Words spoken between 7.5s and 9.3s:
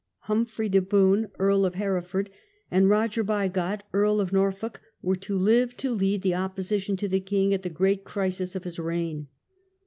at the great crisis of his reign.